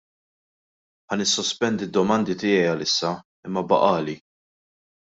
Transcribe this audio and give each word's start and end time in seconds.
Ħa 1.13 1.17
nissospendi 1.21 1.89
d-domandi 1.91 2.39
tiegħi 2.45 2.65
għalissa, 2.73 3.15
imma 3.51 3.69
baqagħli. 3.75 4.19